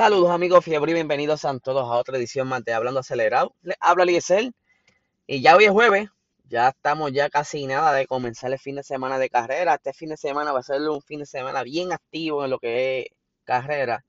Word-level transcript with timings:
Saludos 0.00 0.30
amigos 0.30 0.64
fiebre 0.64 0.92
y 0.92 0.94
bienvenidos 0.94 1.44
a 1.44 1.58
todos 1.58 1.82
a 1.82 1.98
otra 1.98 2.16
edición 2.16 2.48
más 2.48 2.64
de 2.64 2.72
Hablando 2.72 3.00
Acelerado. 3.00 3.54
Les 3.60 3.76
habla 3.80 4.06
Liesel 4.06 4.54
y 5.26 5.42
ya 5.42 5.54
hoy 5.54 5.64
es 5.64 5.72
jueves, 5.72 6.08
ya 6.48 6.70
estamos 6.70 7.12
ya 7.12 7.28
casi 7.28 7.66
nada 7.66 7.92
de 7.92 8.06
comenzar 8.06 8.50
el 8.50 8.58
fin 8.58 8.76
de 8.76 8.82
semana 8.82 9.18
de 9.18 9.28
carrera. 9.28 9.74
Este 9.74 9.92
fin 9.92 10.08
de 10.08 10.16
semana 10.16 10.52
va 10.52 10.60
a 10.60 10.62
ser 10.62 10.80
un 10.88 11.02
fin 11.02 11.18
de 11.18 11.26
semana 11.26 11.62
bien 11.64 11.92
activo 11.92 12.42
en 12.42 12.50
lo 12.50 12.58
que 12.58 13.00
es 13.00 13.06
carrera, 13.44 14.06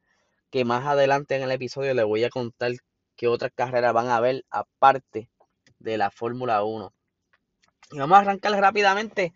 que 0.49 0.63
más 0.63 0.85
adelante 0.85 1.35
en 1.35 1.41
el 1.41 1.51
episodio 1.51 1.93
les 1.93 2.05
voy 2.05 2.23
a 2.23 2.29
contar 2.29 2.71
qué 3.17 3.27
otras 3.27 3.51
carreras 3.53 3.91
van 3.91 4.07
a 4.07 4.15
haber 4.15 4.45
aparte 4.49 5.27
de 5.79 5.97
la 5.97 6.09
Fórmula 6.09 6.63
1. 6.63 6.93
Y 7.91 7.99
vamos 7.99 8.17
a 8.17 8.21
arrancar 8.21 8.53
rápidamente 8.53 9.33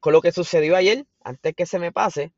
con 0.00 0.12
lo 0.12 0.20
que 0.20 0.32
sucedió 0.32 0.74
ayer, 0.74 1.06
antes 1.22 1.54
que 1.54 1.64
se 1.64 1.78
me 1.78 1.92
pase. 1.92 2.32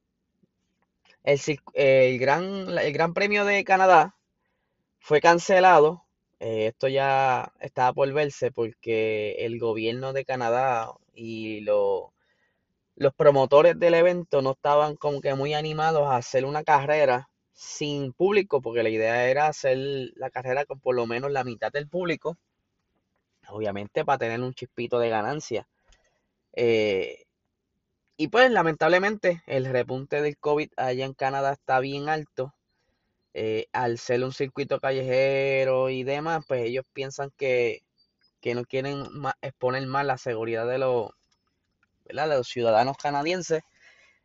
El, 1.74 2.18
gran, 2.18 2.78
el 2.78 2.92
Gran 2.94 3.12
Premio 3.12 3.44
de 3.44 3.62
Canadá 3.62 4.16
fue 4.98 5.20
cancelado. 5.20 6.06
Eh, 6.40 6.68
esto 6.68 6.88
ya 6.88 7.52
estaba 7.60 7.92
por 7.92 8.10
verse 8.14 8.50
porque 8.50 9.32
el 9.40 9.58
gobierno 9.58 10.14
de 10.14 10.24
Canadá 10.24 10.90
y 11.12 11.60
los 11.60 12.12
promotores 13.14 13.78
del 13.78 13.92
evento 13.92 14.40
no 14.40 14.52
estaban 14.52 14.96
como 14.96 15.20
que 15.20 15.34
muy 15.34 15.52
animados 15.52 16.06
a 16.06 16.16
hacer 16.16 16.46
una 16.46 16.64
carrera 16.64 17.28
sin 17.52 18.14
público, 18.14 18.62
porque 18.62 18.82
la 18.82 18.88
idea 18.88 19.28
era 19.28 19.48
hacer 19.48 19.76
la 20.14 20.30
carrera 20.30 20.64
con 20.64 20.80
por 20.80 20.94
lo 20.94 21.06
menos 21.06 21.30
la 21.30 21.44
mitad 21.44 21.70
del 21.70 21.88
público, 21.88 22.38
obviamente 23.48 24.02
para 24.02 24.18
tener 24.18 24.40
un 24.40 24.54
chispito 24.54 24.98
de 24.98 25.10
ganancia. 25.10 25.68
Eh, 26.54 27.26
y 28.20 28.28
pues 28.28 28.50
lamentablemente 28.50 29.44
el 29.46 29.64
repunte 29.66 30.20
del 30.20 30.36
COVID 30.38 30.70
allá 30.76 31.04
en 31.04 31.14
Canadá 31.14 31.52
está 31.52 31.78
bien 31.78 32.08
alto. 32.08 32.52
Eh, 33.32 33.68
al 33.72 33.98
ser 33.98 34.24
un 34.24 34.32
circuito 34.32 34.80
callejero 34.80 35.88
y 35.88 36.02
demás, 36.02 36.44
pues 36.48 36.64
ellos 36.64 36.84
piensan 36.92 37.30
que, 37.36 37.82
no 38.44 38.64
quieren 38.64 39.04
exponer 39.40 39.86
más 39.86 40.04
la 40.04 40.18
seguridad 40.18 40.66
de 40.66 40.78
los, 40.78 41.10
de 42.06 42.14
los 42.14 42.48
ciudadanos 42.48 42.96
canadienses. 42.96 43.62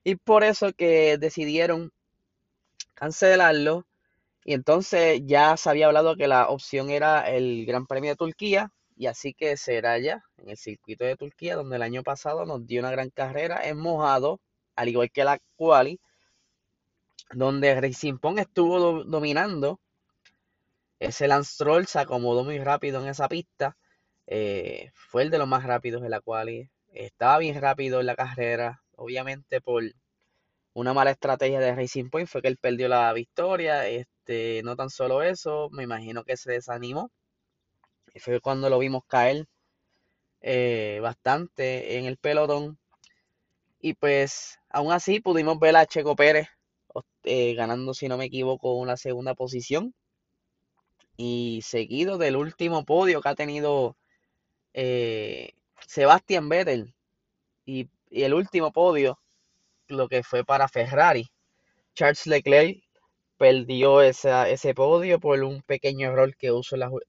Y 0.03 0.15
por 0.15 0.43
eso 0.43 0.73
que 0.73 1.19
decidieron 1.19 1.91
cancelarlo. 2.95 3.85
Y 4.43 4.53
entonces 4.53 5.21
ya 5.25 5.55
se 5.57 5.69
había 5.69 5.87
hablado 5.87 6.15
que 6.15 6.27
la 6.27 6.47
opción 6.49 6.89
era 6.89 7.29
el 7.29 7.65
Gran 7.67 7.85
Premio 7.85 8.11
de 8.11 8.17
Turquía, 8.17 8.71
y 9.03 9.07
así 9.07 9.33
que 9.33 9.57
será 9.57 9.99
ya 9.99 10.23
en 10.37 10.49
el 10.49 10.55
circuito 10.57 11.03
de 11.03 11.17
Turquía, 11.17 11.57
donde 11.57 11.75
el 11.75 11.81
año 11.81 12.03
pasado 12.03 12.45
nos 12.45 12.65
dio 12.65 12.79
una 12.79 12.91
gran 12.91 13.09
carrera 13.09 13.59
en 13.67 13.77
mojado, 13.77 14.39
al 14.77 14.87
igual 14.87 15.11
que 15.11 15.25
la 15.25 15.39
quali, 15.57 15.99
donde 17.31 17.81
Racing 17.81 18.17
Point 18.17 18.39
estuvo 18.39 19.03
dominando. 19.03 19.81
Ese 20.99 21.27
Lance 21.27 21.65
se 21.85 21.99
acomodó 21.99 22.45
muy 22.45 22.59
rápido 22.59 23.01
en 23.01 23.09
esa 23.09 23.27
pista. 23.27 23.75
Eh, 24.25 24.89
fue 24.93 25.23
el 25.23 25.29
de 25.29 25.37
los 25.37 25.49
más 25.49 25.65
rápidos 25.65 26.01
de 26.01 26.07
la 26.07 26.21
quali. 26.21 26.69
Estaba 26.93 27.39
bien 27.39 27.59
rápido 27.59 27.99
en 27.99 28.05
la 28.05 28.15
carrera. 28.15 28.83
Obviamente 28.95 29.59
por 29.59 29.83
una 30.73 30.93
mala 30.93 31.11
estrategia 31.11 31.59
de 31.59 31.75
Racing 31.75 32.09
Point 32.09 32.29
fue 32.29 32.41
que 32.41 32.47
él 32.47 32.57
perdió 32.57 32.87
la 32.87 33.11
victoria. 33.11 33.85
Este, 33.85 34.61
no 34.63 34.77
tan 34.77 34.89
solo 34.89 35.23
eso, 35.23 35.67
me 35.71 35.83
imagino 35.83 36.23
que 36.23 36.37
se 36.37 36.53
desanimó 36.53 37.11
y 38.13 38.19
fue 38.19 38.39
cuando 38.39 38.69
lo 38.69 38.79
vimos 38.79 39.03
caer 39.07 39.47
eh, 40.41 40.99
bastante 41.01 41.97
en 41.97 42.05
el 42.05 42.17
pelotón. 42.17 42.77
Y 43.79 43.95
pues 43.95 44.59
aún 44.69 44.91
así 44.91 45.19
pudimos 45.19 45.59
ver 45.59 45.75
a 45.75 45.85
Checo 45.85 46.15
Pérez 46.15 46.47
eh, 47.23 47.53
ganando, 47.55 47.93
si 47.93 48.07
no 48.07 48.17
me 48.17 48.25
equivoco, 48.25 48.75
una 48.75 48.97
segunda 48.97 49.33
posición. 49.35 49.93
Y 51.17 51.61
seguido 51.63 52.17
del 52.17 52.35
último 52.35 52.85
podio 52.85 53.21
que 53.21 53.29
ha 53.29 53.35
tenido 53.35 53.97
eh, 54.73 55.53
Sebastián 55.87 56.49
Vettel. 56.49 56.93
Y, 57.65 57.89
y, 58.09 58.23
el 58.23 58.33
último 58.33 58.71
podio, 58.71 59.19
lo 59.87 60.07
que 60.07 60.23
fue 60.23 60.43
para 60.43 60.67
Ferrari. 60.67 61.29
Charles 61.95 62.25
Leclerc 62.27 62.82
perdió 63.43 64.01
ese 64.01 64.73
podio 64.73 65.19
por 65.19 65.43
un 65.43 65.61
pequeño 65.63 66.07
error 66.07 66.33
que, 66.37 66.49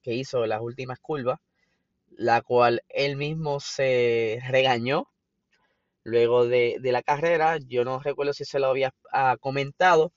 que 0.03 0.15
hizo 0.15 0.43
en 0.43 0.51
las 0.51 0.63
últimas 0.63 0.99
curvas, 0.99 1.39
la 2.11 2.43
cual 2.43 2.83
él 2.89 3.15
mismo 3.15 3.61
se 3.61 4.41
regañó 4.49 5.07
luego 6.03 6.45
de, 6.49 6.81
la 6.83 7.05
carrera. 7.05 7.59
Yo 7.59 7.85
no 7.85 8.01
recuerdo 8.01 8.33
si 8.33 8.45
se 8.45 8.59
lo 8.59 8.67
había 8.67 8.93
ah, 9.13 9.37
comentado, 9.39 10.13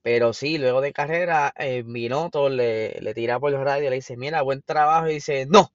pero 0.00 0.32
sí, 0.32 0.58
luego 0.58 0.80
de 0.80 0.92
carrera, 0.92 1.52
eh, 1.58 1.82
Minotto 1.82 2.48
le, 2.48 2.92
le 3.00 3.14
tira 3.14 3.40
por 3.40 3.52
el 3.52 3.64
radio 3.64 3.90
le 3.90 3.96
dice, 3.96 4.16
mira, 4.16 4.42
buen 4.42 4.62
trabajo, 4.62 5.08
y 5.08 5.14
dice, 5.14 5.44
no, 5.46 5.72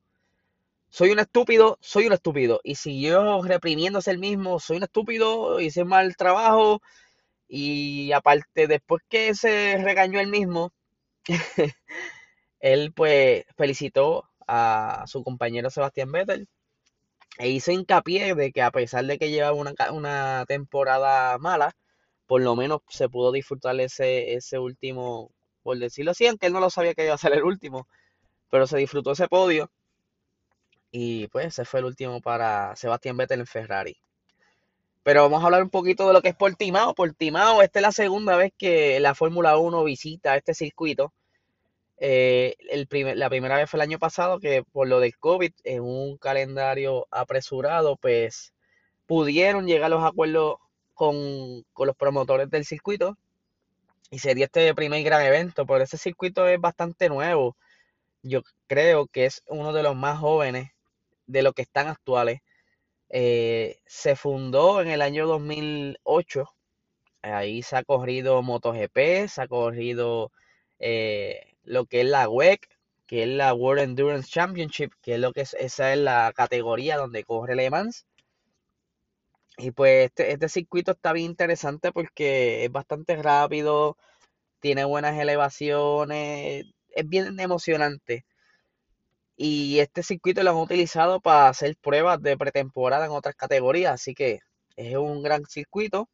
soy 0.87 1.11
un 1.11 1.19
estúpido, 1.19 1.77
soy 1.81 2.07
un 2.07 2.13
estúpido. 2.13 2.61
Y 2.63 2.75
siguió 2.75 3.41
reprimiéndose 3.41 4.11
el 4.11 4.19
mismo, 4.19 4.61
soy 4.61 4.77
un 4.77 4.83
estúpido, 4.83 5.59
hice 5.59 5.83
mal 5.83 6.15
trabajo, 6.15 6.81
y 7.49 8.11
aparte, 8.13 8.67
después 8.67 9.03
que 9.09 9.35
se 9.35 9.77
regañó 9.83 10.19
él 10.21 10.27
mismo, 10.29 10.71
él 12.61 12.93
pues 12.93 13.45
felicitó 13.57 14.29
a 14.47 15.05
su 15.07 15.23
compañero 15.23 15.69
Sebastián 15.69 16.11
Vettel 16.11 16.47
e 17.39 17.49
hizo 17.49 17.71
hincapié 17.71 18.35
de 18.35 18.51
que 18.51 18.61
a 18.61 18.71
pesar 18.71 19.05
de 19.05 19.17
que 19.19 19.31
llevaba 19.31 19.55
una, 19.57 19.73
una 19.93 20.45
temporada 20.47 21.37
mala, 21.39 21.75
por 22.27 22.41
lo 22.41 22.55
menos 22.55 22.81
se 22.89 23.09
pudo 23.09 23.31
disfrutar 23.31 23.79
ese, 23.81 24.33
ese 24.35 24.59
último, 24.59 25.31
por 25.63 25.77
decirlo 25.79 26.11
así, 26.11 26.27
aunque 26.27 26.47
él 26.47 26.53
no 26.53 26.59
lo 26.61 26.69
sabía 26.69 26.93
que 26.95 27.05
iba 27.05 27.15
a 27.15 27.17
ser 27.17 27.33
el 27.33 27.43
último, 27.43 27.87
pero 28.51 28.67
se 28.67 28.77
disfrutó 28.77 29.13
ese 29.13 29.27
podio 29.29 29.71
y 30.91 31.27
pues 31.29 31.47
ese 31.47 31.65
fue 31.65 31.79
el 31.79 31.87
último 31.87 32.21
para 32.21 32.75
Sebastián 32.75 33.17
Vettel 33.17 33.39
en 33.41 33.47
Ferrari. 33.47 33.97
Pero 35.09 35.23
vamos 35.23 35.41
a 35.41 35.45
hablar 35.47 35.63
un 35.63 35.71
poquito 35.71 36.07
de 36.07 36.13
lo 36.13 36.21
que 36.21 36.29
es 36.29 36.35
Portimao. 36.35 36.93
Portimao, 36.93 37.63
esta 37.63 37.79
es 37.79 37.81
la 37.81 37.91
segunda 37.91 38.35
vez 38.35 38.53
que 38.55 38.99
la 38.99 39.15
Fórmula 39.15 39.57
1 39.57 39.83
visita 39.83 40.37
este 40.37 40.53
circuito. 40.53 41.13
Eh, 41.97 42.55
la 43.15 43.27
primera 43.27 43.57
vez 43.57 43.67
fue 43.67 43.79
el 43.79 43.81
año 43.81 43.97
pasado 43.97 44.39
que 44.39 44.61
por 44.71 44.87
lo 44.87 44.99
del 44.99 45.17
COVID, 45.17 45.51
en 45.63 45.81
un 45.81 46.17
calendario 46.17 47.07
apresurado, 47.09 47.97
pues 47.97 48.53
pudieron 49.07 49.65
llegar 49.65 49.85
a 49.87 49.95
los 49.95 50.03
acuerdos 50.03 50.57
con, 50.93 51.63
con 51.73 51.87
los 51.87 51.95
promotores 51.95 52.47
del 52.51 52.63
circuito 52.63 53.17
y 54.11 54.19
sería 54.19 54.45
este 54.45 54.75
primer 54.75 55.01
gran 55.01 55.25
evento, 55.25 55.65
pero 55.65 55.83
ese 55.83 55.97
circuito 55.97 56.47
es 56.47 56.61
bastante 56.61 57.09
nuevo. 57.09 57.57
Yo 58.21 58.43
creo 58.67 59.07
que 59.07 59.25
es 59.25 59.41
uno 59.47 59.73
de 59.73 59.81
los 59.81 59.95
más 59.95 60.19
jóvenes 60.19 60.69
de 61.25 61.41
los 61.41 61.55
que 61.55 61.63
están 61.63 61.87
actuales. 61.87 62.41
Eh, 63.09 63.79
se 63.85 64.15
fundó 64.15 64.81
en 64.81 64.89
el 64.89 65.01
año 65.01 65.27
2008. 65.27 66.45
Ahí 67.21 67.63
se 67.63 67.77
ha 67.77 67.83
corrido 67.83 68.41
MotoGP, 68.41 69.27
se 69.27 69.41
ha 69.41 69.47
corrido 69.47 70.31
eh, 70.79 71.55
lo 71.63 71.85
que 71.85 72.01
es 72.01 72.07
la 72.07 72.29
WEC, 72.29 72.67
que 73.07 73.23
es 73.23 73.29
la 73.29 73.53
World 73.53 73.83
Endurance 73.83 74.29
Championship, 74.29 74.91
que 75.01 75.15
es 75.15 75.19
lo 75.19 75.33
que 75.33 75.41
es, 75.41 75.53
esa 75.55 75.93
es 75.93 75.99
la 75.99 76.31
categoría 76.35 76.97
donde 76.97 77.23
corre 77.23 77.55
Le 77.55 77.69
Mans. 77.69 78.05
Y 79.57 79.71
pues 79.71 80.05
este, 80.05 80.31
este 80.31 80.49
circuito 80.49 80.91
está 80.93 81.11
bien 81.13 81.31
interesante 81.31 81.91
porque 81.91 82.65
es 82.65 82.71
bastante 82.71 83.15
rápido, 83.21 83.97
tiene 84.59 84.85
buenas 84.85 85.19
elevaciones, 85.19 86.65
es 86.89 87.09
bien 87.09 87.39
emocionante. 87.39 88.25
Y 89.41 89.79
este 89.79 90.03
circuito 90.03 90.43
lo 90.43 90.51
han 90.51 90.57
utilizado 90.57 91.21
para 91.21 91.47
hacer 91.47 91.77
pruebas 91.77 92.21
de 92.21 92.37
pretemporada 92.37 93.05
en 93.05 93.11
otras 93.11 93.35
categorías, 93.35 93.93
así 93.93 94.13
que 94.13 94.41
es 94.75 94.97
un 94.97 95.23
gran 95.23 95.45
circuito. 95.45 96.09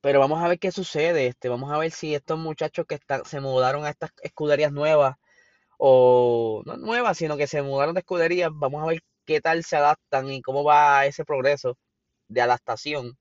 Pero 0.00 0.18
vamos 0.18 0.42
a 0.42 0.48
ver 0.48 0.58
qué 0.58 0.72
sucede. 0.72 1.26
Este, 1.26 1.50
vamos 1.50 1.70
a 1.70 1.76
ver 1.76 1.90
si 1.90 2.14
estos 2.14 2.38
muchachos 2.38 2.86
que 2.86 2.94
están, 2.94 3.26
se 3.26 3.40
mudaron 3.40 3.84
a 3.84 3.90
estas 3.90 4.12
escuderías 4.22 4.72
nuevas, 4.72 5.16
o 5.76 6.62
no 6.64 6.78
nuevas, 6.78 7.18
sino 7.18 7.36
que 7.36 7.46
se 7.46 7.60
mudaron 7.60 7.94
de 7.94 8.00
escuderías, 8.00 8.50
vamos 8.54 8.82
a 8.82 8.86
ver 8.86 9.02
qué 9.26 9.42
tal 9.42 9.62
se 9.64 9.76
adaptan 9.76 10.30
y 10.30 10.40
cómo 10.40 10.64
va 10.64 11.04
ese 11.06 11.26
progreso 11.26 11.76
de 12.28 12.40
adaptación. 12.40 13.18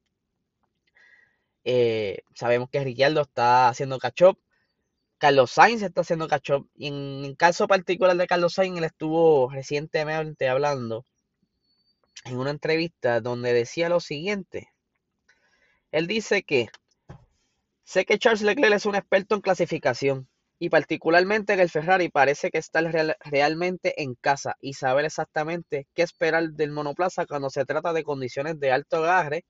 Eh, 1.66 2.20
sabemos 2.34 2.70
que 2.70 2.84
Ricciardo 2.84 3.22
está 3.24 3.68
haciendo 3.70 4.00
catch 4.00 4.22
up 4.24 4.40
Carlos 5.20 5.52
Sainz 5.52 5.82
está 5.82 6.02
haciendo 6.02 6.30
catch 6.30 6.52
Y 6.76 6.88
en 6.88 7.26
el 7.26 7.36
caso 7.36 7.68
particular 7.68 8.16
de 8.16 8.26
Carlos 8.26 8.54
Sainz, 8.54 8.78
él 8.78 8.86
estuvo 8.86 9.50
recientemente 9.50 10.48
hablando 10.48 11.04
en 12.24 12.38
una 12.38 12.52
entrevista 12.52 13.20
donde 13.20 13.52
decía 13.54 13.90
lo 13.90 14.00
siguiente. 14.00 14.70
Él 15.92 16.08
dice 16.08 16.44
que 16.44 16.70
sé 17.84 18.06
que 18.06 18.18
Charles 18.18 18.44
Leclerc 18.44 18.76
es 18.76 18.86
un 18.86 18.96
experto 18.96 19.36
en 19.36 19.42
clasificación 19.42 20.30
y 20.58 20.70
particularmente 20.70 21.52
en 21.52 21.60
el 21.60 21.70
Ferrari 21.70 22.08
parece 22.08 22.50
que 22.50 22.58
está 22.58 22.82
realmente 23.26 24.02
en 24.02 24.16
casa 24.16 24.56
y 24.62 24.74
saber 24.74 25.04
exactamente 25.04 25.88
qué 25.96 26.04
esperar 26.04 26.52
del 26.52 26.72
monoplaza 26.72 27.26
cuando 27.26 27.50
se 27.50 27.66
trata 27.66 27.92
de 27.92 28.04
condiciones 28.04 28.58
de 28.60 28.72
alto 28.72 28.98
agarre 28.98 29.46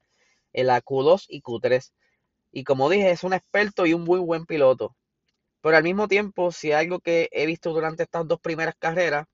en 0.52 0.66
la 0.66 0.82
Q2 0.82 1.26
y 1.28 1.42
Q3. 1.42 1.92
Y 2.52 2.64
como 2.64 2.90
dije, 2.90 3.12
es 3.12 3.24
un 3.24 3.34
experto 3.34 3.86
y 3.86 3.94
un 3.94 4.04
muy 4.04 4.20
buen 4.20 4.48
piloto. 4.48 4.96
Pero 5.62 5.78
al 5.78 5.84
mismo 5.84 6.08
tiempo, 6.08 6.52
si 6.52 6.72
algo 6.72 7.00
que 7.00 7.30
he 7.32 7.46
visto 7.46 7.72
durante 7.74 8.04
estas 8.04 8.28
dos 8.28 8.40
primeras 8.40 8.76
carreras, 8.78 9.28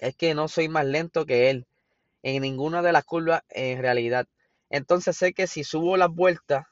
es 0.00 0.16
que 0.16 0.34
no 0.34 0.48
soy 0.48 0.68
más 0.68 0.84
lento 0.84 1.26
que 1.26 1.50
él 1.50 1.66
en 2.22 2.42
ninguna 2.42 2.82
de 2.82 2.92
las 2.92 3.04
curvas 3.04 3.42
en 3.50 3.80
realidad. 3.80 4.26
Entonces 4.70 5.16
sé 5.16 5.32
que 5.32 5.46
si 5.46 5.64
subo 5.64 5.96
las 5.96 6.10
vueltas, 6.10 6.66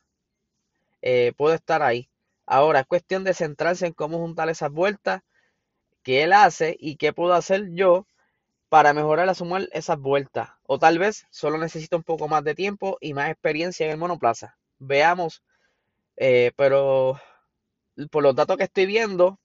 eh, 1.02 1.32
puedo 1.36 1.54
estar 1.54 1.82
ahí. 1.82 2.08
Ahora 2.46 2.80
es 2.80 2.86
cuestión 2.86 3.24
de 3.24 3.34
centrarse 3.34 3.86
en 3.86 3.92
cómo 3.92 4.18
juntar 4.18 4.48
esas 4.48 4.70
vueltas 4.70 5.22
que 6.02 6.22
él 6.22 6.32
hace 6.32 6.76
y 6.78 6.96
qué 6.96 7.12
puedo 7.12 7.34
hacer 7.34 7.70
yo 7.72 8.06
para 8.68 8.92
mejorar 8.92 9.28
a 9.28 9.34
sumar 9.34 9.68
esas 9.72 9.98
vueltas. 9.98 10.50
O 10.64 10.78
tal 10.78 10.98
vez 10.98 11.26
solo 11.30 11.58
necesito 11.58 11.96
un 11.96 12.02
poco 12.04 12.28
más 12.28 12.44
de 12.44 12.54
tiempo 12.54 12.98
y 13.00 13.14
más 13.14 13.30
experiencia 13.30 13.86
en 13.86 13.92
el 13.92 13.98
monoplaza. 13.98 14.56
Veamos. 14.78 15.42
Eh, 16.16 16.52
pero 16.56 17.20
por 18.08 18.22
los 18.22 18.34
datos 18.34 18.56
que 18.56 18.64
estoy 18.64 18.86
viendo, 18.86 19.38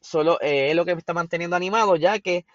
solo 0.00 0.40
eh, 0.40 0.70
es 0.70 0.76
lo 0.76 0.84
que 0.84 0.94
me 0.94 1.00
está 1.00 1.12
manteniendo 1.14 1.56
animado, 1.56 1.96
ya 1.96 2.18
que 2.20 2.46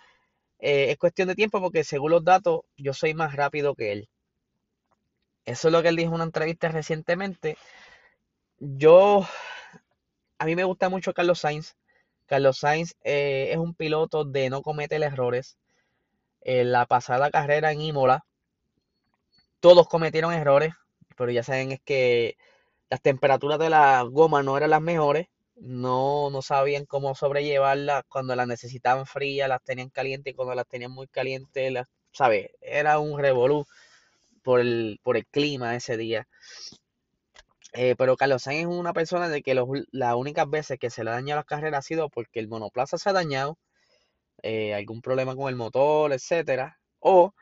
eh, 0.60 0.92
es 0.92 0.98
cuestión 0.98 1.28
de 1.28 1.36
tiempo 1.36 1.62
porque 1.62 1.84
según 1.84 2.12
los 2.12 2.24
datos 2.24 2.62
yo 2.78 2.94
soy 2.94 3.14
más 3.14 3.36
rápido 3.36 3.76
que 3.76 3.92
él. 3.92 4.10
Eso 5.46 5.68
es 5.68 5.72
lo 5.72 5.82
que 5.84 5.90
él 5.90 5.96
dijo 5.96 6.10
en 6.10 6.16
una 6.16 6.24
entrevista 6.24 6.70
recientemente. 6.70 7.58
Yo, 8.60 9.28
a 10.40 10.46
mí 10.46 10.56
me 10.56 10.64
gusta 10.64 10.90
mucho 10.90 11.14
Carlos 11.14 11.40
Sainz. 11.40 11.76
Carlos 12.26 12.58
Sainz 12.58 12.96
eh, 13.04 13.50
es 13.52 13.58
un 13.58 13.76
piloto 13.76 14.26
de 14.26 14.50
no 14.50 14.62
cometer 14.64 15.04
errores. 15.04 15.58
En 16.42 16.72
la 16.72 16.86
pasada 16.86 17.32
carrera 17.32 17.72
en 17.72 17.82
Imola, 17.82 18.26
todos 19.60 19.88
cometieron 19.88 20.34
errores, 20.34 20.74
pero 21.18 21.32
ya 21.32 21.44
saben 21.44 21.72
es 21.72 21.82
que 21.84 22.38
las 22.90 23.02
temperaturas 23.02 23.60
de 23.60 23.70
la 23.70 24.04
goma 24.04 24.44
no 24.44 24.58
eran 24.58 24.70
las 24.72 24.82
mejores 24.82 25.28
no, 25.56 26.30
no 26.30 26.42
sabían 26.42 26.86
cómo 26.86 27.16
sobrellevarlas 27.16 28.04
cuando 28.10 28.36
las 28.36 28.48
necesitaban 28.48 29.06
frías, 29.06 29.50
las 29.50 29.64
tenían 29.64 29.90
calientes 29.90 30.34
y 30.34 30.36
cuando 30.36 30.56
las 30.56 30.68
tenían 30.68 30.92
muy 30.92 31.08
calientes, 31.08 31.72
las, 31.72 31.88
¿sabes? 32.12 32.50
Era 32.62 33.00
un 33.00 33.20
revolú 33.20 33.66
por 34.44 34.60
el, 34.62 35.00
por 35.04 35.18
el 35.18 35.26
clima 35.28 35.76
ese 35.76 35.98
día. 35.98 36.28
Eh, 37.74 37.96
pero 37.98 38.16
Carlos 38.16 38.44
Sainz 38.44 38.62
es 38.62 38.68
una 38.68 38.94
persona 38.94 39.28
de 39.30 39.42
que 39.44 39.54
las 39.54 40.16
únicas 40.16 40.50
veces 40.50 40.80
que 40.80 40.90
se 40.90 41.04
le 41.04 41.10
ha 41.10 41.14
dañado 41.14 41.40
las 41.40 41.46
carreras 41.46 41.80
ha 41.80 41.82
sido 41.82 42.10
porque 42.10 42.40
el 42.40 42.48
monoplaza 42.48 42.98
se 42.98 43.10
ha 43.10 43.14
dañado, 43.14 43.58
eh, 44.44 44.74
algún 44.74 45.02
problema 45.02 45.36
con 45.36 45.50
el 45.50 45.56
motor, 45.56 46.14
etcétera, 46.14 46.80
o 47.00 47.34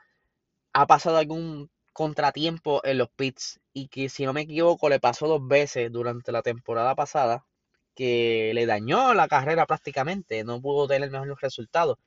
ha 0.73 0.87
pasado 0.87 1.17
algún 1.17 1.69
contratiempo 1.93 2.81
en 2.85 2.97
los 2.97 3.09
pits 3.09 3.59
y 3.73 3.87
que 3.89 4.09
si 4.09 4.25
no 4.25 4.33
me 4.33 4.41
equivoco 4.41 4.89
le 4.89 4.99
pasó 4.99 5.27
dos 5.27 5.47
veces 5.47 5.91
durante 5.91 6.31
la 6.31 6.41
temporada 6.41 6.95
pasada 6.95 7.45
que 7.95 8.51
le 8.53 8.65
dañó 8.65 9.13
la 9.13 9.27
carrera 9.27 9.65
prácticamente, 9.65 10.43
no 10.43 10.61
pudo 10.61 10.87
tener 10.87 11.09
mejores 11.11 11.39
resultados. 11.41 11.97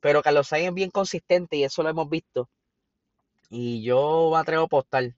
Pero 0.00 0.22
Carlos 0.22 0.48
Sainz 0.48 0.68
es 0.68 0.74
bien 0.74 0.90
consistente 0.90 1.56
y 1.56 1.64
eso 1.64 1.82
lo 1.82 1.90
hemos 1.90 2.08
visto. 2.10 2.48
Y 3.50 3.82
yo 3.82 4.30
me 4.32 4.38
atrevo 4.38 4.62
a 4.62 4.66
apostar 4.66 5.14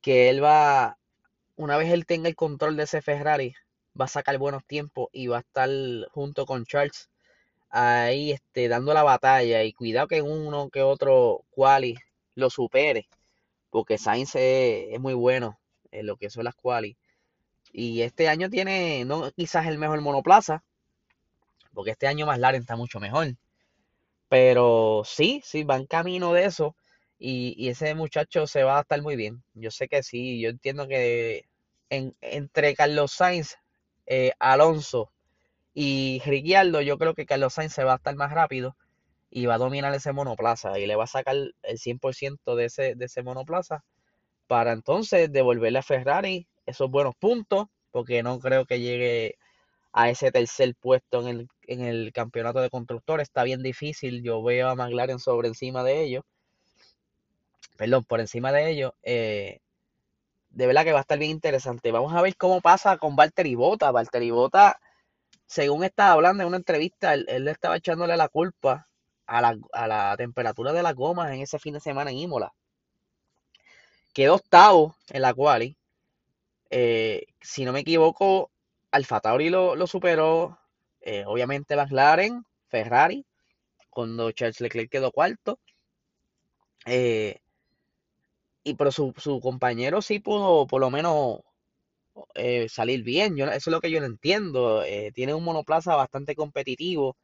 que 0.00 0.30
él 0.30 0.42
va, 0.44 0.98
una 1.56 1.76
vez 1.76 1.92
él 1.92 2.06
tenga 2.06 2.28
el 2.28 2.36
control 2.36 2.76
de 2.76 2.84
ese 2.84 3.02
Ferrari, 3.02 3.54
va 4.00 4.06
a 4.06 4.08
sacar 4.08 4.38
buenos 4.38 4.64
tiempos 4.64 5.08
y 5.12 5.28
va 5.28 5.38
a 5.38 5.40
estar 5.40 5.68
junto 6.12 6.46
con 6.46 6.64
Charles 6.66 7.10
ahí 7.70 8.32
este, 8.32 8.68
dando 8.68 8.94
la 8.94 9.02
batalla. 9.02 9.62
Y 9.64 9.72
cuidado 9.72 10.08
que 10.08 10.22
uno 10.22 10.70
que 10.70 10.82
otro 10.82 11.44
quali 11.50 11.96
lo 12.34 12.50
supere, 12.50 13.08
porque 13.70 13.98
Sainz 13.98 14.34
es, 14.36 15.00
muy 15.00 15.14
bueno 15.14 15.58
en 15.90 16.06
lo 16.06 16.16
que 16.16 16.30
son 16.30 16.44
las 16.44 16.54
quali. 16.54 16.96
Y 17.76 18.02
este 18.02 18.28
año 18.28 18.48
tiene, 18.50 19.04
no 19.04 19.32
quizás 19.32 19.66
el 19.66 19.78
mejor 19.78 20.00
monoplaza, 20.00 20.62
porque 21.74 21.90
este 21.90 22.06
año 22.06 22.24
más 22.24 22.38
Laren 22.38 22.60
está 22.60 22.76
mucho 22.76 23.00
mejor. 23.00 23.34
Pero 24.28 25.02
sí, 25.04 25.42
sí, 25.44 25.64
va 25.64 25.76
en 25.76 25.86
camino 25.86 26.32
de 26.32 26.44
eso. 26.44 26.76
Y, 27.18 27.68
ese 27.68 27.94
muchacho 27.96 28.46
se 28.46 28.62
va 28.62 28.78
a 28.78 28.82
estar 28.82 29.02
muy 29.02 29.16
bien. 29.16 29.42
Yo 29.54 29.72
sé 29.72 29.88
que 29.88 30.04
sí, 30.04 30.40
yo 30.40 30.50
entiendo 30.50 30.86
que 30.86 31.46
entre 31.90 32.74
Carlos 32.74 33.12
Sainz, 33.12 33.56
eh, 34.06 34.32
Alonso 34.38 35.10
y 35.74 36.22
Ricciardo, 36.24 36.80
yo 36.80 36.96
creo 36.98 37.14
que 37.14 37.26
Carlos 37.26 37.54
Sainz 37.54 37.72
se 37.74 37.84
va 37.84 37.94
a 37.94 37.96
estar 37.96 38.14
más 38.14 38.32
rápido 38.32 38.76
y 39.30 39.46
va 39.46 39.54
a 39.54 39.58
dominar 39.58 39.92
ese 39.94 40.12
monoplaza 40.12 40.78
y 40.78 40.86
le 40.86 40.96
va 40.96 41.04
a 41.04 41.08
sacar 41.08 41.36
el 41.36 41.78
100% 41.78 42.54
de 42.54 42.66
ese, 42.66 42.94
de 42.94 43.06
ese 43.06 43.22
monoplaza 43.24 43.84
para 44.46 44.72
entonces 44.72 45.32
devolverle 45.32 45.80
a 45.80 45.82
Ferrari 45.82 46.46
esos 46.66 46.90
buenos 46.90 47.14
puntos, 47.16 47.66
porque 47.90 48.22
no 48.22 48.38
creo 48.40 48.66
que 48.66 48.80
llegue 48.80 49.36
a 49.92 50.10
ese 50.10 50.32
tercer 50.32 50.74
puesto 50.74 51.20
en 51.22 51.28
el, 51.28 51.48
en 51.62 51.82
el 51.82 52.12
campeonato 52.12 52.60
de 52.60 52.68
constructores. 52.68 53.28
Está 53.28 53.44
bien 53.44 53.62
difícil. 53.62 54.22
Yo 54.24 54.42
veo 54.42 54.68
a 54.68 54.74
McLaren 54.74 55.20
sobre 55.20 55.48
encima 55.48 55.84
de 55.84 56.02
ellos. 56.02 56.24
Perdón, 57.76 58.04
por 58.04 58.20
encima 58.20 58.50
de 58.50 58.70
ellos. 58.70 58.92
Eh, 59.04 59.60
de 60.50 60.66
verdad 60.66 60.84
que 60.84 60.92
va 60.92 60.98
a 60.98 61.02
estar 61.02 61.18
bien 61.18 61.30
interesante. 61.30 61.92
Vamos 61.92 62.12
a 62.12 62.22
ver 62.22 62.36
cómo 62.36 62.60
pasa 62.60 62.98
con 62.98 63.14
Valtteri 63.14 63.54
Bota. 63.54 63.92
Valtteri 63.92 64.32
Bota, 64.32 64.80
según 65.46 65.84
estaba 65.84 66.12
hablando 66.12 66.42
en 66.42 66.48
una 66.48 66.56
entrevista, 66.56 67.14
él, 67.14 67.26
le 67.26 67.50
estaba 67.52 67.76
echándole 67.76 68.16
la 68.16 68.28
culpa 68.28 68.88
a 69.26 69.40
la, 69.40 69.56
a 69.72 69.86
la 69.86 70.16
temperatura 70.16 70.72
de 70.72 70.82
las 70.82 70.94
gomas 70.94 71.32
en 71.32 71.40
ese 71.40 71.60
fin 71.60 71.74
de 71.74 71.80
semana 71.80 72.10
en 72.10 72.18
Imola. 72.18 72.52
Quedó 74.12 74.34
octavo 74.36 74.96
en 75.10 75.22
la 75.22 75.34
quali 75.34 75.76
eh, 76.76 77.26
si 77.40 77.64
no 77.64 77.72
me 77.72 77.80
equivoco, 77.80 78.50
Alfa 78.90 79.20
Tauri 79.20 79.48
lo, 79.48 79.86
superó. 79.86 80.58
Eh, 81.00 81.22
obviamente 81.24 81.76
McLaren, 81.76 82.44
Ferrari, 82.68 83.24
cuando 83.90 84.32
Charles 84.32 84.60
Leclerc 84.60 84.90
quedó 84.90 85.12
cuarto. 85.12 85.60
Eh, 86.86 87.38
y 88.64 88.74
pero 88.74 88.90
su, 88.90 89.12
compañero 89.40 90.02
sí 90.02 90.18
pudo 90.18 90.66
por 90.66 90.80
lo 90.80 90.90
menos 90.90 91.42
salir 92.68 93.04
bien. 93.04 93.38
Eso 93.38 93.52
es 93.54 93.66
lo 93.68 93.80
que 93.80 93.90
yo 93.92 94.00
no 94.00 94.06
entiendo. 94.06 94.82
tiene 95.14 95.34
un 95.34 95.44
monoplaza 95.44 95.94
bastante 95.94 96.34
competitivo. 96.34 97.16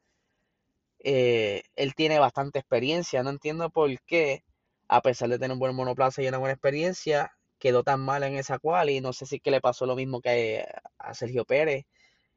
él 1.00 1.94
tiene 1.96 2.20
bastante 2.20 2.60
experiencia. 2.60 3.22
No 3.24 3.30
entiendo 3.30 3.68
por 3.70 3.90
qué, 4.02 4.44
a 4.88 5.00
pesar 5.02 5.28
de 5.28 5.38
tener 5.40 5.54
un 5.54 5.58
buen 5.58 5.74
monoplaza 5.74 6.22
y 6.22 6.28
una 6.28 6.38
buena 6.38 6.54
experiencia, 6.54 7.32
quedó 7.60 7.84
tan 7.84 8.00
mal 8.00 8.24
en 8.24 8.36
esa 8.36 8.58
cual 8.58 8.90
y 8.90 9.00
no 9.00 9.12
sé 9.12 9.26
si 9.26 9.38
que 9.40 9.52
le 9.52 9.60
pasó 9.60 9.86
lo 9.86 9.94
mismo 9.94 10.20
que 10.20 10.66
a 10.98 11.14
Sergio 11.14 11.44
Pérez 11.44 11.86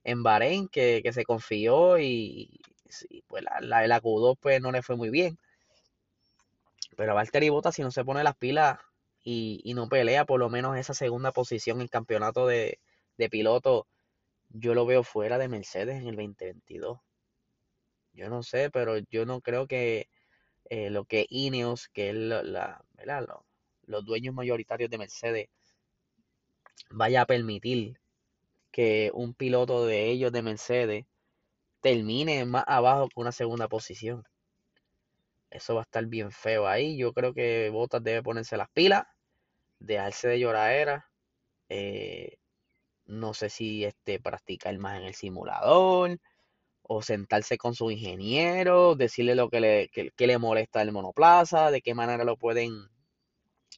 en 0.04 0.22
Bahrein, 0.24 0.68
que, 0.68 1.02
se 1.14 1.24
confió 1.26 1.98
y, 2.00 2.60
pues 3.28 3.44
la, 3.62 3.86
el 3.86 3.92
acudo 3.92 4.36
pues 4.36 4.62
no 4.62 4.72
le 4.72 4.84
fue 4.84 4.96
muy 4.96 5.10
bien. 5.10 5.40
Pero 6.96 7.16
Valtteri 7.16 7.50
Bottas 7.50 7.76
si 7.76 7.82
no 7.82 7.92
se 7.92 8.06
pone 8.06 8.24
las 8.24 8.36
pilas 8.36 8.80
y, 9.24 9.74
no 9.76 9.88
pelea 9.90 10.26
por 10.26 10.40
lo 10.40 10.50
menos 10.50 10.78
esa 10.78 10.94
segunda 10.94 11.32
posición 11.32 11.82
en 11.82 11.88
campeonato 11.88 12.46
de, 12.48 12.80
piloto, 13.32 13.88
yo 14.50 14.74
lo 14.74 14.86
veo 14.86 15.04
fuera 15.04 15.38
de 15.38 15.48
Mercedes 15.48 16.02
en 16.02 16.10
el 16.10 16.16
2022. 16.18 17.00
Yo 18.14 18.30
no 18.30 18.44
sé, 18.44 18.70
pero 18.70 18.98
yo 18.98 19.26
no 19.26 19.42
creo 19.42 19.68
que 19.68 20.10
eh, 20.70 20.90
lo 20.90 21.06
que 21.06 21.26
Ineos, 21.30 21.88
que 21.88 22.10
es 22.10 22.16
la, 22.16 22.44
la, 22.44 22.84
los 23.86 24.06
dueños 24.06 24.34
mayoritarios 24.34 24.90
de 24.90 24.98
Mercedes 24.98 25.50
vaya 26.90 27.22
a 27.22 27.26
permitir 27.26 28.00
que 28.72 29.12
un 29.14 29.34
piloto 29.34 29.86
de 29.86 30.10
ellos 30.10 30.32
de 30.32 30.42
Mercedes 30.42 31.06
termine 31.82 32.46
más 32.46 32.64
abajo 32.68 33.10
que 33.10 33.20
una 33.20 33.32
segunda 33.32 33.68
posición. 33.68 34.24
Eso 35.52 35.76
va 35.76 35.82
a 35.82 35.84
estar 35.84 36.06
bien 36.08 36.32
feo 36.32 36.68
ahí. 36.68 36.98
Yo 36.98 37.14
creo 37.14 37.34
que 37.34 37.70
Bottas 37.70 38.04
debe 38.04 38.24
ponerse 38.24 38.58
las 38.58 38.70
pilas, 38.70 39.06
dejarse 39.80 40.30
de 40.30 40.40
lloradera. 40.40 41.10
Eh, 41.70 42.38
no 43.06 43.34
sé 43.34 43.50
si 43.50 43.86
este, 43.86 44.20
practicar 44.20 44.78
más 44.80 44.98
en 44.98 45.06
el 45.06 45.14
simulador 45.14 46.20
o 46.82 47.02
sentarse 47.02 47.58
con 47.58 47.76
su 47.76 47.92
ingeniero, 47.92 48.96
decirle 48.96 49.36
lo 49.36 49.50
que 49.50 49.60
le, 49.60 49.90
que 49.90 50.28
le 50.28 50.38
molesta 50.38 50.80
del 50.80 50.92
monoplaza, 50.92 51.72
de 51.72 51.82
qué 51.82 51.94
manera 51.94 52.24
lo 52.24 52.38
pueden 52.38 52.93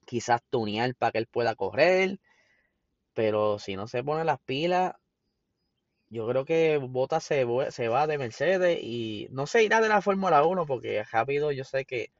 quizás 0.05 0.41
tunear 0.49 0.95
para 0.95 1.11
que 1.11 1.17
él 1.19 1.27
pueda 1.27 1.55
correr. 1.55 2.19
Pero 3.13 3.59
si 3.59 3.75
no 3.75 3.87
se 3.87 4.03
pone 4.03 4.25
las 4.25 4.39
pilas, 4.41 4.93
yo 6.09 6.27
creo 6.27 6.45
que 6.45 6.77
Bota 6.77 7.19
se, 7.19 7.43
va 7.45 8.07
de 8.07 8.17
Mercedes 8.17 8.79
y 8.81 9.27
no 9.31 9.47
se 9.47 9.63
irá 9.63 9.81
de 9.81 9.89
la 9.89 10.01
Fórmula 10.01 10.43
1 10.45 10.65
porque 10.65 11.03
rápido 11.03 11.51
yo 11.51 11.63
sé 11.63 11.85
que 11.85 12.11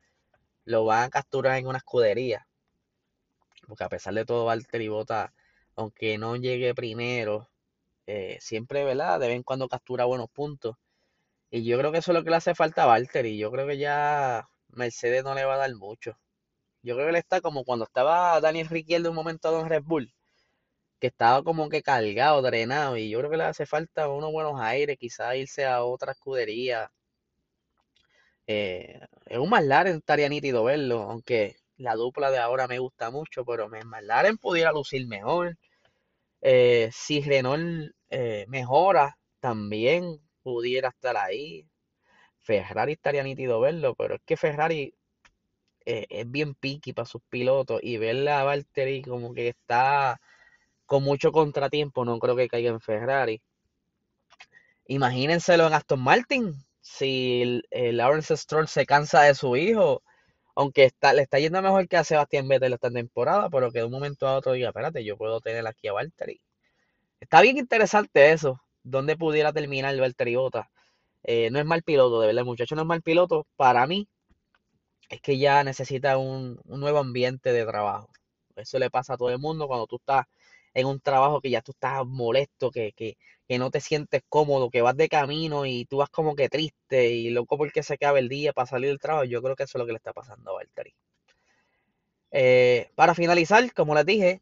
lo 0.65 0.85
van 0.85 1.03
a 1.05 1.09
capturar 1.09 1.57
en 1.57 1.67
una 1.67 1.77
escudería. 1.79 2.47
Porque 3.67 3.83
a 3.83 3.89
pesar 3.89 4.13
de 4.13 4.25
todo, 4.25 4.45
Valtteri 4.45 4.87
Bota, 4.89 5.33
aunque 5.75 6.17
no 6.17 6.35
llegue 6.35 6.75
primero, 6.75 7.49
eh, 8.07 8.37
siempre, 8.41 8.83
¿verdad? 8.83 9.19
De 9.19 9.27
vez 9.27 9.35
en 9.37 9.43
cuando 9.43 9.67
captura 9.67 10.05
buenos 10.05 10.29
puntos. 10.29 10.77
Y 11.51 11.63
yo 11.65 11.77
creo 11.79 11.91
que 11.91 11.99
eso 11.99 12.11
es 12.11 12.17
lo 12.17 12.23
que 12.23 12.31
le 12.31 12.37
hace 12.37 12.55
falta 12.55 12.83
a 12.83 12.87
Valtteri. 12.87 13.37
Yo 13.37 13.51
creo 13.51 13.67
que 13.67 13.77
ya 13.77 14.49
Mercedes 14.69 15.23
no 15.23 15.33
le 15.35 15.45
va 15.45 15.55
a 15.55 15.57
dar 15.57 15.75
mucho. 15.75 16.17
Yo 16.85 16.93
creo 16.95 17.07
que 17.07 17.09
él 17.11 17.15
está 17.15 17.41
como 17.41 17.63
cuando 17.65 17.85
estaba 17.85 18.39
Daniel 18.41 18.67
de 18.69 19.09
un 19.09 19.15
momento 19.15 19.59
en 19.59 19.67
Red 19.67 19.83
Bull, 19.83 20.13
porque 20.93 21.07
estaba 21.07 21.43
como 21.43 21.67
que 21.69 21.81
cargado, 21.81 22.41
drenado, 22.43 22.97
y 22.97 23.09
yo 23.09 23.19
creo 23.19 23.31
que 23.31 23.37
le 23.37 23.45
hace 23.45 23.65
falta 23.65 24.07
unos 24.09 24.31
buenos 24.31 24.61
aires, 24.61 24.97
quizás 24.99 25.35
irse 25.35 25.65
a 25.65 25.83
otra 25.83 26.11
escudería. 26.13 26.91
Eh, 28.47 28.99
en 29.25 29.41
un 29.41 29.49
McLaren 29.49 29.97
estaría 29.97 30.29
nítido 30.29 30.63
verlo, 30.63 31.01
aunque 31.09 31.55
la 31.77 31.95
dupla 31.95 32.29
de 32.31 32.37
ahora 32.37 32.67
me 32.67 32.77
gusta 32.79 33.09
mucho, 33.09 33.43
pero 33.45 33.65
en 33.75 33.87
McLaren 33.87 34.37
pudiera 34.37 34.71
lucir 34.71 35.07
mejor. 35.07 35.57
Eh, 36.41 36.89
si 36.93 37.21
Renault 37.21 37.91
eh, 38.09 38.45
mejora, 38.47 39.17
también 39.39 40.19
pudiera 40.43 40.89
estar 40.89 41.17
ahí. 41.17 41.67
Ferrari 42.41 42.93
estaría 42.93 43.23
nítido 43.23 43.59
verlo, 43.59 43.95
pero 43.95 44.15
es 44.15 44.21
que 44.25 44.37
Ferrari 44.37 44.93
eh, 45.85 46.05
es 46.09 46.29
bien 46.29 46.55
picky 46.55 46.93
para 46.93 47.05
sus 47.05 47.21
pilotos 47.29 47.79
y 47.83 47.97
verle 47.97 48.31
a 48.31 48.43
Valtteri 48.43 49.01
como 49.03 49.33
que 49.33 49.49
está 49.49 50.19
con 50.85 51.03
mucho 51.03 51.31
contratiempo, 51.31 52.05
no 52.05 52.19
creo 52.19 52.35
que 52.35 52.47
caiga 52.47 52.69
en 52.71 52.81
Ferrari. 52.81 53.41
Imagínenselo 54.87 55.67
en 55.67 55.73
Aston 55.73 55.99
Martin, 56.01 56.53
si 56.81 57.41
el, 57.71 57.97
Lawrence 57.97 58.37
Stroll 58.37 58.67
se 58.67 58.85
cansa 58.85 59.21
de 59.23 59.35
su 59.35 59.55
hijo, 59.55 60.03
aunque 60.55 60.85
está, 60.85 61.13
le 61.13 61.23
está 61.23 61.39
yendo 61.39 61.61
mejor 61.61 61.87
que 61.87 61.97
a 61.97 62.03
Sebastián 62.03 62.47
Vettel 62.47 62.73
esta 62.73 62.91
temporada, 62.91 63.49
pero 63.49 63.71
que 63.71 63.79
de 63.79 63.85
un 63.85 63.91
momento 63.91 64.27
a 64.27 64.37
otro 64.37 64.53
diga, 64.53 64.69
espérate, 64.69 65.03
yo 65.03 65.17
puedo 65.17 65.41
tener 65.41 65.65
aquí 65.67 65.87
a 65.87 65.93
Valtteri. 65.93 66.39
Está 67.19 67.41
bien 67.41 67.57
interesante 67.57 68.31
eso, 68.31 68.61
donde 68.83 69.17
pudiera 69.17 69.53
terminar 69.53 69.97
Valtteri 69.99 70.35
Bota. 70.35 70.69
Eh, 71.23 71.49
no 71.51 71.59
es 71.59 71.65
mal 71.65 71.83
piloto, 71.83 72.21
de 72.21 72.27
verdad, 72.27 72.41
el 72.41 72.45
muchacho 72.45 72.75
no 72.75 72.81
es 72.83 72.87
mal 72.87 73.01
piloto. 73.01 73.47
Para 73.55 73.87
mí, 73.87 74.07
es 75.09 75.21
que 75.21 75.37
ya 75.37 75.63
necesita 75.63 76.17
un, 76.17 76.59
un 76.65 76.79
nuevo 76.79 76.99
ambiente 76.99 77.53
de 77.53 77.65
trabajo. 77.65 78.09
Eso 78.55 78.79
le 78.79 78.89
pasa 78.89 79.13
a 79.13 79.17
todo 79.17 79.29
el 79.29 79.39
mundo 79.39 79.67
cuando 79.67 79.87
tú 79.87 79.97
estás 79.97 80.25
en 80.73 80.87
un 80.87 80.99
trabajo 80.99 81.41
que 81.41 81.49
ya 81.49 81.61
tú 81.61 81.71
estás 81.71 82.05
molesto, 82.05 82.69
que, 82.71 82.91
que, 82.93 83.17
que 83.47 83.57
no 83.57 83.71
te 83.71 83.81
sientes 83.81 84.21
cómodo, 84.29 84.69
que 84.69 84.81
vas 84.81 84.97
de 84.97 85.09
camino 85.09 85.65
y 85.65 85.85
tú 85.85 85.97
vas 85.97 86.09
como 86.09 86.35
que 86.35 86.49
triste 86.49 87.09
y 87.09 87.29
loco 87.29 87.57
porque 87.57 87.83
se 87.83 87.95
acaba 87.95 88.19
el 88.19 88.29
día 88.29 88.53
para 88.53 88.67
salir 88.67 88.89
del 88.89 88.99
trabajo. 88.99 89.25
Yo 89.25 89.41
creo 89.41 89.55
que 89.55 89.63
eso 89.63 89.77
es 89.77 89.79
lo 89.79 89.85
que 89.85 89.93
le 89.93 89.97
está 89.97 90.13
pasando 90.13 90.51
a 90.51 90.55
Valtteri. 90.55 90.93
Eh, 92.31 92.91
para 92.95 93.15
finalizar, 93.15 93.73
como 93.73 93.95
les 93.95 94.05
dije, 94.05 94.41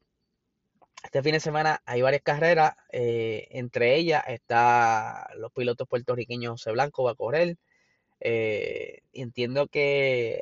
este 1.04 1.22
fin 1.22 1.34
de 1.34 1.40
semana 1.40 1.82
hay 1.86 2.02
varias 2.02 2.24
carreras, 2.24 2.76
eh, 2.92 3.48
entre 3.52 3.96
ellas 3.96 4.24
está 4.28 5.30
los 5.38 5.52
pilotos 5.52 5.88
puertorriqueños 5.88 6.54
José 6.54 6.72
Blanco 6.72 7.04
va 7.04 7.12
a 7.12 7.16
correr. 7.16 7.58
Eh, 8.26 9.02
entiendo 9.14 9.68
que 9.68 10.42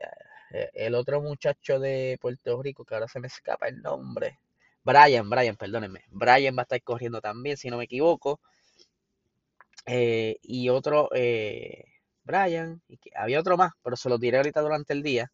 el 0.73 0.95
otro 0.95 1.21
muchacho 1.21 1.79
de 1.79 2.17
Puerto 2.21 2.61
Rico, 2.61 2.85
que 2.85 2.93
ahora 2.93 3.07
se 3.07 3.19
me 3.19 3.27
escapa 3.27 3.67
el 3.67 3.81
nombre, 3.81 4.39
Brian, 4.83 5.29
Brian, 5.29 5.55
perdónenme. 5.55 6.03
Brian 6.09 6.55
va 6.55 6.61
a 6.61 6.63
estar 6.63 6.81
corriendo 6.83 7.21
también, 7.21 7.57
si 7.57 7.69
no 7.69 7.77
me 7.77 7.85
equivoco. 7.85 8.39
Eh, 9.85 10.37
y 10.41 10.69
otro, 10.69 11.09
eh, 11.13 11.85
Brian, 12.23 12.81
había 13.15 13.39
otro 13.39 13.57
más, 13.57 13.73
pero 13.83 13.95
se 13.95 14.09
lo 14.09 14.17
diré 14.17 14.37
ahorita 14.37 14.61
durante 14.61 14.93
el 14.93 15.03
día. 15.03 15.31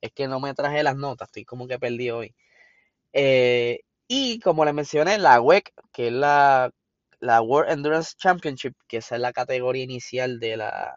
Es 0.00 0.12
que 0.12 0.28
no 0.28 0.40
me 0.40 0.54
traje 0.54 0.82
las 0.82 0.96
notas, 0.96 1.28
estoy 1.28 1.44
como 1.44 1.68
que 1.68 1.78
perdí 1.78 2.10
hoy. 2.10 2.34
Eh, 3.12 3.80
y 4.08 4.40
como 4.40 4.64
les 4.64 4.74
mencioné, 4.74 5.18
la 5.18 5.40
WEC, 5.40 5.72
que 5.92 6.08
es 6.08 6.12
la, 6.12 6.70
la 7.20 7.42
World 7.42 7.72
Endurance 7.72 8.14
Championship, 8.18 8.74
que 8.88 8.98
esa 8.98 9.16
es 9.16 9.20
la 9.22 9.32
categoría 9.32 9.84
inicial 9.84 10.40
de, 10.40 10.56
la, 10.58 10.96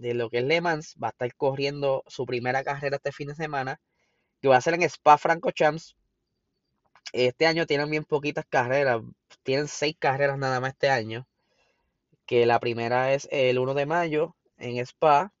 de 0.00 0.14
lo 0.14 0.30
que 0.30 0.38
es 0.38 0.44
Le 0.44 0.60
Mans, 0.60 0.96
va 1.02 1.08
a 1.08 1.10
estar 1.10 1.34
corriendo 1.36 2.02
su 2.06 2.24
primera 2.26 2.64
carrera 2.64 2.96
este 2.96 3.12
fin 3.12 3.28
de 3.28 3.34
semana, 3.34 3.80
que 4.40 4.48
va 4.48 4.56
a 4.56 4.60
ser 4.60 4.74
en 4.74 4.82
Spa 4.82 5.18
Francorchamps, 5.18 5.94
este 7.12 7.46
año 7.46 7.66
tienen 7.66 7.90
bien 7.90 8.04
poquitas 8.04 8.46
carreras, 8.48 9.02
tienen 9.42 9.68
seis 9.68 9.96
carreras 9.98 10.38
nada 10.38 10.60
más 10.60 10.72
este 10.72 10.88
año, 10.88 11.26
que 12.26 12.46
la 12.46 12.60
primera 12.60 13.12
es 13.12 13.28
el 13.30 13.58
1 13.58 13.74
de 13.74 13.86
mayo 13.86 14.36
en 14.56 14.78
Spa, 14.78 15.32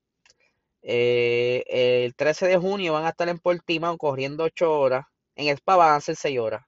eh, 0.82 1.64
el 2.04 2.14
13 2.14 2.46
de 2.46 2.56
junio 2.58 2.92
van 2.92 3.06
a 3.06 3.10
estar 3.10 3.28
en 3.28 3.38
Portimao 3.38 3.96
corriendo 3.96 4.44
8 4.44 4.78
horas, 4.78 5.06
en 5.36 5.48
Spa 5.56 5.76
van 5.76 5.94
a 5.94 6.00
ser 6.00 6.16
6 6.16 6.38
horas, 6.38 6.62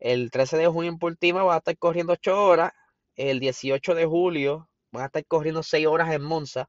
el 0.00 0.30
13 0.32 0.56
de 0.56 0.66
junio 0.66 0.90
en 0.90 0.98
Portimao 0.98 1.46
van 1.46 1.56
a 1.56 1.58
estar 1.58 1.76
corriendo 1.78 2.14
8 2.14 2.44
horas, 2.44 2.72
el 3.14 3.38
18 3.38 3.94
de 3.94 4.06
julio 4.06 4.68
van 4.90 5.04
a 5.04 5.06
estar 5.06 5.24
corriendo 5.26 5.62
6 5.62 5.86
horas 5.86 6.12
en 6.12 6.22
Monza, 6.22 6.68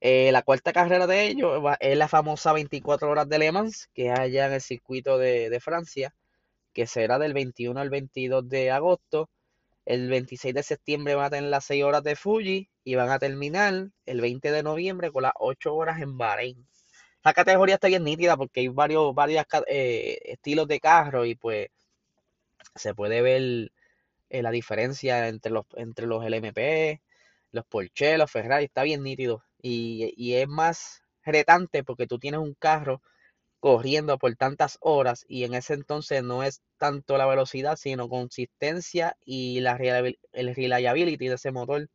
eh, 0.00 0.32
la 0.32 0.42
cuarta 0.42 0.72
carrera 0.72 1.06
de 1.06 1.26
ellos 1.26 1.62
es 1.80 1.96
la 1.96 2.08
famosa 2.08 2.52
24 2.54 3.10
horas 3.10 3.28
de 3.28 3.38
Le 3.38 3.52
Mans, 3.52 3.88
que 3.94 4.06
es 4.10 4.18
allá 4.18 4.46
en 4.46 4.54
el 4.54 4.62
circuito 4.62 5.18
de, 5.18 5.60
Francia, 5.60 6.14
que 6.72 6.86
será 6.86 7.18
del 7.18 7.34
21 7.34 7.78
al 7.80 7.90
22 7.90 8.48
de 8.48 8.70
agosto. 8.70 9.30
El 9.86 10.08
26 10.10 10.54
de 10.54 10.62
septiembre 10.62 11.14
van 11.14 11.26
a 11.26 11.30
tener 11.30 11.50
las 11.50 11.64
6 11.66 11.84
horas 11.84 12.02
de 12.04 12.16
Fuji 12.16 12.70
y 12.84 12.94
van 12.94 13.10
a 13.10 13.18
terminar 13.18 13.90
el 14.06 14.20
20 14.20 14.52
de 14.52 14.62
noviembre 14.62 15.12
con 15.12 15.24
las 15.24 15.32
8 15.36 15.74
horas 15.74 16.00
en 16.00 16.16
Bahrein. 16.18 16.66
La 17.24 17.34
categoría 17.34 17.74
está 17.76 17.88
bien 17.88 18.04
nítida 18.04 18.36
porque 18.36 18.60
hay 18.60 18.68
varios, 18.68 19.14
varios 19.14 19.44
eh, 19.68 20.18
estilos 20.24 20.68
de 20.68 20.80
carro 20.80 21.26
y 21.26 21.34
pues 21.34 21.68
se 22.74 22.94
puede 22.94 23.22
ver 23.22 23.72
eh, 24.30 24.42
la 24.42 24.50
diferencia 24.50 25.28
entre 25.28 25.52
los, 25.52 25.66
entre 25.76 26.06
los 26.06 26.24
LMP, 26.24 27.00
los 27.52 27.66
Porsche, 27.66 28.18
los 28.18 28.30
Ferrari, 28.30 28.66
está 28.66 28.82
bien 28.84 29.02
nítido 29.02 29.44
y, 29.62 30.34
es 30.34 30.48
más 30.48 31.02
retante 31.24 31.84
porque 31.84 32.06
tú 32.06 32.18
tienes 32.18 32.40
un 32.40 32.54
carro 32.54 33.02
corriendo 33.60 34.18
por 34.18 34.36
tantas 34.36 34.78
horas 34.80 35.24
y 35.28 35.44
en 35.44 35.54
ese 35.54 35.74
entonces 35.74 36.22
no 36.24 36.42
es 36.44 36.62
tanto 36.78 37.18
la 37.18 37.26
velocidad, 37.26 37.76
sino 37.76 38.08
consistencia 38.08 39.16
y 39.24 39.60
la 39.60 39.76
el 40.32 40.54
reliability 40.54 41.28
de 41.28 41.34
ese 41.36 41.52
motor 41.52 41.88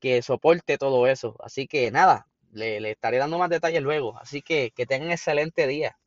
que 0.00 0.22
soporte 0.22 0.78
todo 0.78 1.06
eso. 1.08 1.36
Así 1.40 1.66
que 1.68 1.90
nada, 1.90 2.28
le, 2.52 2.80
le 2.80 2.92
estaré 2.92 3.18
dando 3.18 3.38
más 3.38 3.50
detalles 3.50 3.82
luego. 3.82 4.18
Así 4.18 4.42
que 4.42 4.72
que 4.76 4.86
tengan 4.86 5.12
excelente 5.12 5.66
día. 5.66 5.98